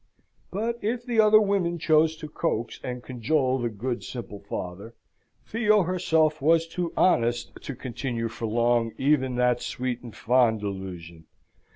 [0.49, 4.95] But, if the other women chose to coax and cajole the good, simple father,
[5.45, 11.27] Theo herself was too honest to continue for long even that sweet and fond delusion.